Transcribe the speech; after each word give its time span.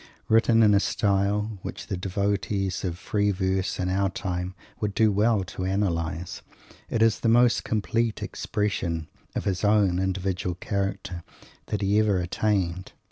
Written 0.29 0.63
in 0.63 0.73
a 0.73 0.79
style 0.79 1.59
which 1.61 1.85
the 1.85 1.95
devotees 1.95 2.83
of 2.83 2.97
"free 2.97 3.29
verse" 3.29 3.79
in 3.79 3.87
our 3.87 4.09
time 4.09 4.55
would 4.79 4.95
do 4.95 5.11
well 5.11 5.43
to 5.43 5.63
analyse, 5.63 6.41
it 6.89 7.03
is 7.03 7.19
the 7.19 7.29
most 7.29 7.63
complete 7.63 8.23
expression 8.23 9.09
of 9.35 9.45
his 9.45 9.63
own 9.63 9.99
individual 9.99 10.55
character 10.55 11.21
that 11.67 11.83
he 11.83 11.99
ever 11.99 12.17
attained. 12.17 12.93